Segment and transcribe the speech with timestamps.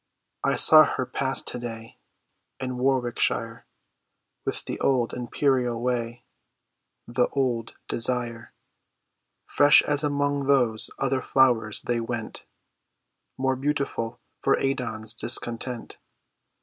[0.43, 1.99] I saw her pass to day
[2.59, 3.67] In Warwickshire,
[4.45, 6.23] With the old imperial way,
[7.07, 8.51] The old desire,
[9.45, 12.47] Fresh as among those other flowers they went,
[13.37, 15.99] More beautiful for Adon's discontent.